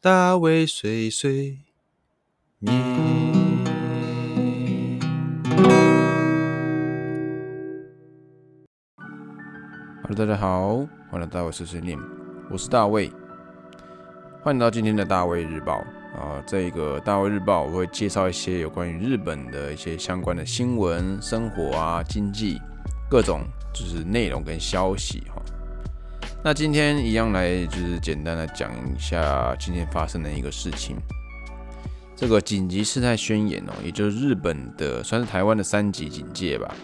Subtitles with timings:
[0.00, 1.58] 大卫碎碎
[2.60, 2.72] 念。
[10.04, 10.76] Hello，大家好，
[11.10, 11.98] 欢迎来到大卫碎碎念，
[12.48, 13.10] 我是大卫，
[14.44, 15.78] 欢迎到今天的大卫日报
[16.14, 16.40] 啊。
[16.46, 22.60] 这个大卫日报我会介绍一些有关于日本的一些相关的新闻、生活啊、经济
[23.10, 23.40] 各种
[23.74, 25.42] 就是内容跟消息哈。
[26.42, 30.96] 那今天一样来就是简单的讲一下今天发生的一个事情，
[32.16, 36.74] 这个紧急事态宣言哦，也就是日本的算是台湾的三级警戒吧。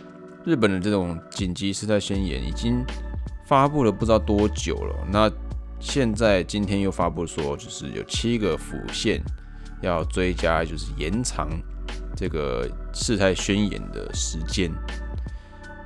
[0.45, 2.85] 日本的这种紧急事态宣言已经。
[3.47, 5.31] 发布了不知道多久了，那
[5.79, 9.23] 现在今天又发布说，就是有七个府县
[9.83, 11.51] 要追加，就是延长
[12.17, 14.73] 这个事态宣言的时间。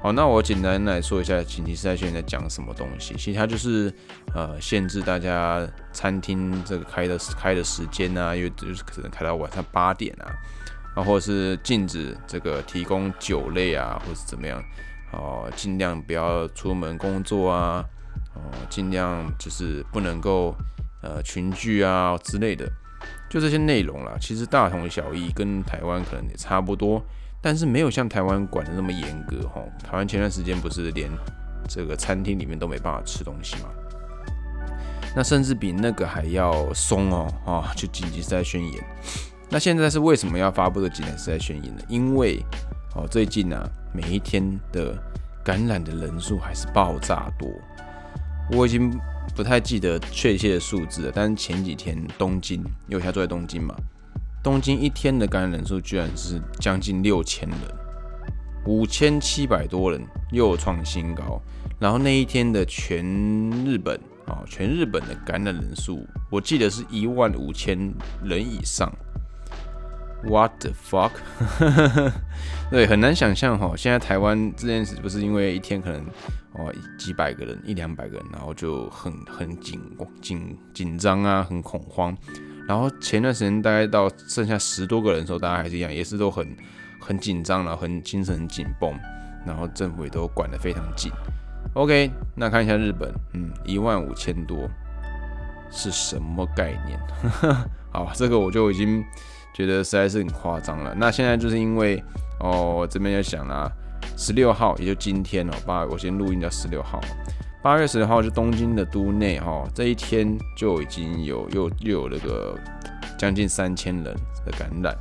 [0.01, 3.15] 好，那我简单来说一下紧急事态宣言在讲什么东西。
[3.15, 3.93] 其实它就是
[4.33, 10.31] 呃限制大家餐厅这个开的开的时间啊，因为就是可能开到晚上八点啊，
[10.95, 14.63] 然后或者是禁止这个提供酒类啊，或是怎么样。
[15.11, 17.83] 哦，尽量不要出门工作啊，
[18.35, 20.55] 哦，尽量就是不能够
[21.03, 22.71] 呃群聚啊之类的，
[23.31, 24.17] 就这些内容啦。
[24.21, 27.03] 其实大同小异，跟台湾可能也差不多，
[27.41, 29.63] 但是没有像台湾管的那么严格哈。
[29.83, 31.11] 台湾前段时间不是连
[31.69, 33.71] 这个餐厅里面都没办法吃东西吗？
[35.17, 38.85] 那甚至比那个还要松哦，啊，就紧急事态宣言。
[39.49, 41.83] 那现在是为什么要发布这紧急事态宣言呢？
[41.89, 42.45] 因为
[42.95, 44.95] 哦，最近啊，每一天的
[45.43, 47.51] 感染的人数还是爆炸多。
[48.53, 48.99] 我已经
[49.35, 53.75] 不太记得确切的数字了，但是前几天东京，因为我现在住在东京嘛，
[54.43, 57.59] 东京一天的感染人数居然是将近六千人，
[58.67, 61.41] 五千七百多人又创新高。
[61.79, 63.05] 然后那一天的全
[63.65, 67.79] 日本啊，全日本的感染人数，我记得是一万五千
[68.25, 68.93] 人以上。
[70.25, 71.13] What the fuck？
[72.73, 73.75] 对，很难想象哈。
[73.77, 76.05] 现在台湾这件事不是因为一天可能
[76.55, 79.81] 哦几百个人，一两百个人，然后就很很紧
[80.21, 82.17] 紧紧张啊，很恐慌。
[82.69, 86.47] 然后前段时间大概到剩下十多个人的时候，大家还是一样，也是都很
[87.01, 88.95] 很紧张然后很精神很紧绷，
[89.47, 91.11] 然后政府也都管得非常紧。
[91.73, 94.69] OK，那看一下日本，嗯，一万五千多
[95.71, 97.01] 是什么概念？
[97.91, 99.03] 好，这个我就已经。
[99.55, 100.95] 觉得实在是很夸张了。
[100.95, 102.01] 那现在就是因为
[102.39, 103.69] 哦，我这边就想啦，
[104.17, 107.01] 十六号也就今天哦，八我先录音到十六号，
[107.61, 112.57] 八月十号就东京的都内哈，这一天就已经有又又有那个
[113.19, 114.05] 将近三千人
[114.47, 114.97] 的感染，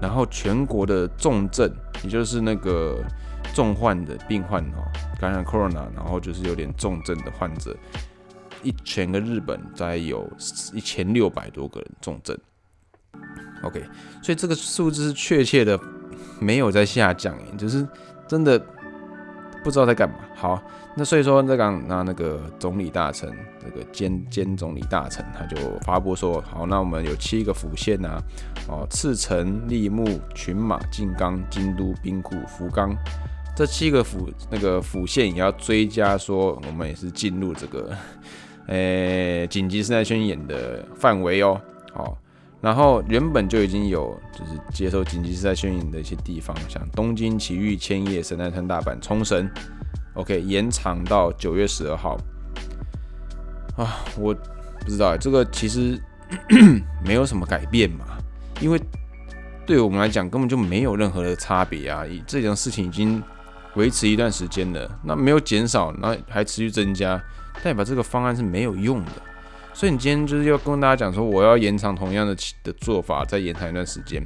[0.00, 1.70] 然后全国的重症，
[2.02, 3.04] 也就是那个
[3.54, 4.82] 重患的病患哦，
[5.20, 7.76] 感染 corona，然后就是有点重症的患者，
[8.62, 10.28] 一全个日本大概有
[10.72, 12.36] 一千六百多个人重症。
[13.62, 13.84] OK，
[14.22, 15.78] 所以这个数字确切的，
[16.40, 17.86] 没有在下降，就是
[18.26, 18.58] 真的
[19.62, 20.16] 不知道在干嘛。
[20.34, 20.62] 好，
[20.94, 23.30] 那所以说这刚那那个总理大臣，
[23.62, 28.22] 这个兼兼总理大臣，他就发布说，好，那我们有七个府县啊，
[28.68, 32.96] 哦，赤城、立木、群马、静冈、京都、兵库、福冈
[33.54, 37.90] 这七个府那个府县也要追加说，我们也是进入这个
[38.66, 41.60] 诶紧急事态宣言的范围哦，
[41.92, 42.16] 好。
[42.60, 49.50] 然后原本就已经有就是接受紧急事态宣言的一些地方，像东京、埼玉、千叶、神奈川、大阪、冲绳
[50.14, 52.18] ，OK，延长到九月十二号。
[53.76, 54.34] 啊，我
[54.80, 55.98] 不知道这个其实
[57.02, 58.04] 没有什么改变嘛，
[58.60, 58.78] 因为
[59.64, 62.04] 对我们来讲根本就没有任何的差别啊。
[62.26, 63.22] 这种事情已经
[63.76, 67.18] 维持一段时间了，那没有减少，那还持续增加，
[67.62, 69.12] 代表这个方案是没有用的。
[69.72, 74.22] 所以你今天就是要跟大家讲说，我要延长同样的的做法，再延长一段时间，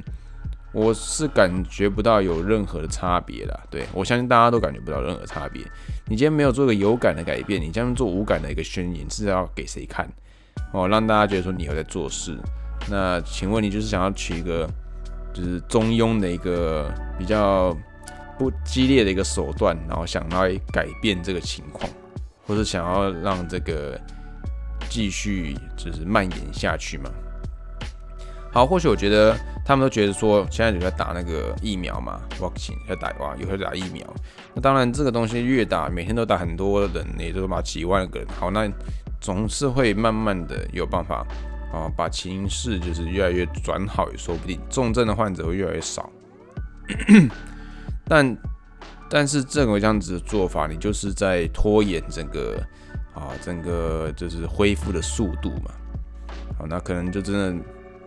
[0.73, 3.57] 我是感觉不到有任何的差别啦。
[3.69, 5.61] 对我相信大家都感觉不到任何差别。
[6.07, 10.05] 你今天没有做个有感的改变，你这样做无感的一个宣言是要给谁看？
[10.73, 12.37] 哦，让大家觉得说你有在做事。
[12.89, 14.69] 那请问你就是想要取一个
[15.33, 17.73] 就是中庸的一个比较
[18.37, 21.89] 不激烈的一个手段，然后想来改变这个情况，
[22.45, 23.97] 或是想要让这个。
[24.95, 27.11] 继续就是蔓延下去嘛。
[28.49, 34.07] 好，或许我觉得他们都觉得说，现在有在打那个疫苗嘛，vaccine 在打哇，有在打疫苗。
[34.53, 38.27] 那当然，这个东西越打，每天都打很多人，也都把几万个人。
[38.39, 38.71] 好，那
[39.19, 41.27] 总是会慢慢的有办法
[41.73, 46.09] 啊，把情势就是越来越转好也说不定，重症的患者会越来越少。
[48.05, 48.37] 但
[49.09, 52.57] 但是这个这样子的做法，你就是在拖延整个。
[53.15, 55.71] 啊，整个就是恢复的速度嘛。
[56.59, 57.65] 好，那可能就真的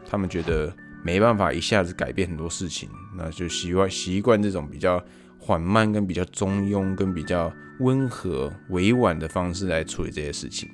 [0.08, 0.72] 他们觉得
[1.02, 5.02] 没办法一下子改变很多事情，那就习惯习惯这种比较
[5.38, 10.68] 缓慢、跟比较中庸、跟比较温和、委婉的方式来处理这些事情。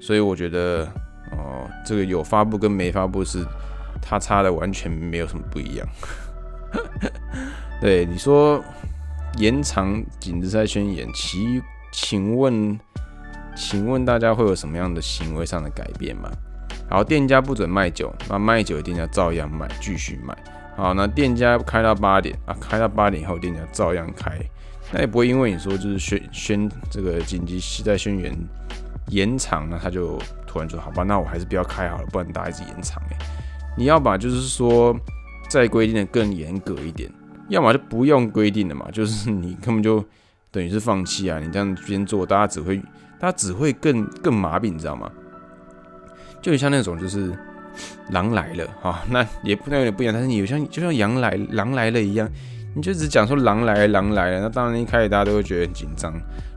[0.00, 0.84] 所以我觉得，
[1.32, 3.44] 哦，这个有发布跟没发布是
[4.02, 5.88] 它差的完全没有什么不一样。
[7.80, 8.62] 对你说
[9.38, 11.62] 延长紧急赛宣言，其
[11.92, 12.78] 请问，
[13.54, 16.30] 请问大家会有什么样的行为上的改变吗？
[16.90, 20.36] 好，店家不准卖酒，那卖酒的店家照样卖，继续卖。
[20.76, 24.38] 好，那店家开到八点啊，开到八点以后，店家照样开，
[24.92, 28.36] 那也不会因为你说就是宣宣这个紧急时代宣言
[29.08, 33.16] 延长，那他就突然说好吧，那我还是不要开好了，不然大家一直延长哎。
[33.76, 34.94] 你要把就是说
[35.48, 37.10] 再规定的更严格一点，
[37.48, 40.04] 要么就不用规定了嘛，就是你根本就
[40.50, 42.80] 等于是放弃啊，你这样边做，大家只会
[43.20, 45.10] 他只会更更麻痹，你知道吗？
[46.42, 47.32] 就像那种就是
[48.10, 52.28] 狼来了啊，那也不那有点不一样，但是你有像就像羊来狼来了一样，
[52.74, 56.12] 你就只讲说狼来狼来了，那当然一开始大家都会觉得很紧张，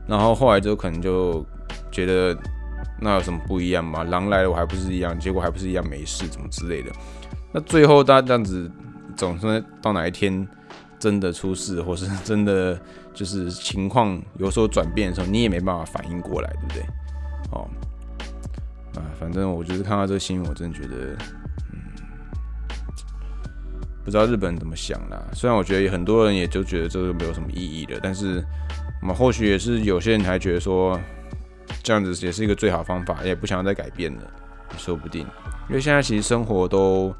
[0.06, 1.44] 然后后来就可能就
[1.90, 2.36] 觉得。
[3.00, 4.02] 那有什么不一样吗？
[4.02, 6.90] 狼来了，我还不是一样，结果还不是一样没事，怎么之类的？
[7.52, 8.68] 那最后大家这样子，
[9.14, 10.44] 总是到哪一天
[10.98, 12.78] 真的出事，或是 真的
[13.14, 16.82] 就是情况有所转变的时候，你也没办法反应过来，对不对？
[17.52, 17.68] 哦，
[18.94, 21.16] 啊，反正我就是看到这个新闻，我真的觉得，
[21.72, 21.78] 嗯，
[24.04, 25.22] 不知道日本人怎么想啦。
[25.32, 28.44] 虽然我觉得很多人也就觉得这个没有什么意义的，但是
[29.00, 30.98] 我们或许也是有些人还觉得说。
[31.82, 34.22] 这样子也是一个最好方法，也不想再改变了，
[34.76, 35.22] 说不定。
[35.70, 37.14] 因为现在其实生活都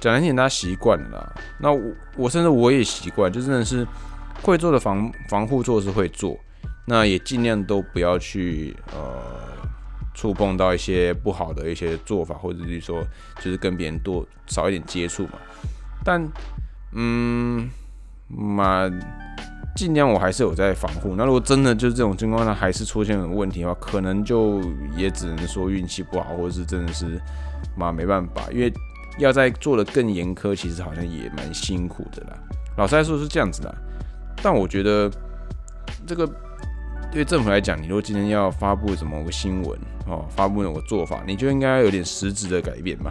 [0.00, 1.34] 讲难听，大家习惯了。
[1.58, 3.86] 那我我甚至我也习惯，就真的是
[4.42, 6.38] 会做的防防护措施会做，
[6.86, 9.22] 那也尽量都不要去呃
[10.14, 13.02] 触碰到一些不好的一些做法，或者是说
[13.40, 15.32] 就是跟别人多少一点接触嘛。
[16.04, 16.26] 但
[16.92, 17.68] 嗯，
[18.28, 18.90] 嘛。
[19.76, 21.16] 尽量我还是有在防护。
[21.16, 24.58] 那如果真的就是这种情况下还是出现了问题的话，可能就
[24.96, 27.20] 也只能说运气不好，或者是真的是
[27.76, 28.44] 嘛没办法。
[28.50, 28.72] 因为
[29.18, 32.38] 要在做的更严苛，其实好像也蛮辛苦的啦。
[32.76, 33.74] 老实来说是这样子的。
[34.42, 35.10] 但我觉得
[36.06, 36.28] 这个
[37.10, 43.10] 对政府来讲，你如果今天要发布什么个新闻哦，发布某个做法，你就应该有点实质的改变嘛。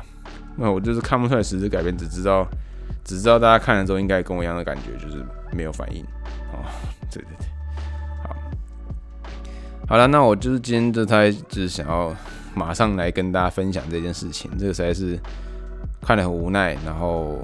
[0.55, 2.47] 那我就是看不出来实质改变，只知道
[3.03, 6.03] 只知道大家看了之后应该跟我一样的感觉，就是没有反应。
[6.53, 6.63] 哦，
[7.11, 7.47] 对对对，
[8.23, 8.35] 好，
[9.89, 12.15] 好了，那我就是今天这台，就是想要
[12.53, 15.19] 马上来跟大家分享这件事情，这个实在是
[16.05, 16.77] 看得很无奈。
[16.85, 17.39] 然后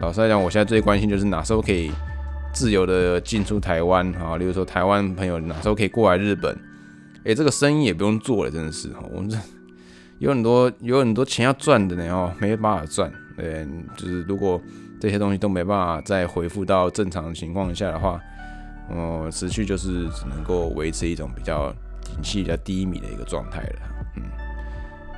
[0.00, 1.92] 老实来讲，我现在最关心就是哪时候可以
[2.52, 6.58] 自由的进出台湾啊，例如说台湾朋友哪时候可以过来日本，
[7.24, 9.36] 哎，这个生意也不用做了，真的是，我们这
[10.18, 13.66] 有很多有很多钱要赚的呢，哦，没办法赚，对，
[13.96, 14.60] 就是如果
[15.00, 18.20] 这些东西都没办法再恢复到正常情况下的话。
[18.88, 21.74] 嗯，持续就是只能够维持一种比较
[22.04, 23.76] 景气比较低迷的一个状态了。
[24.14, 24.22] 嗯，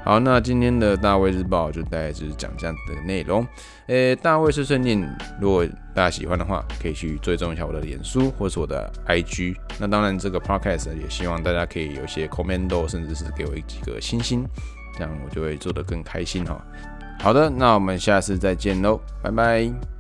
[0.05, 3.47] 好，那今天的大卫日报就大概就是讲这样的内容。
[3.89, 4.99] 诶，大卫是顺念，
[5.39, 9.55] 如果大家喜欢的话，可以去追踪一下我的脸书或是我的 IG。
[9.79, 14.47] 那当然，这个 Podcast 也希望大家可以有些 comment，甚至是给我几个星星，
[14.95, 16.59] 这样我就会做得更开心哈。
[17.21, 19.98] 好的，那我们下次再见喽，拜拜。